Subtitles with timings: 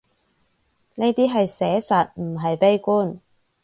[0.95, 3.19] 呢啲係寫實，唔係悲觀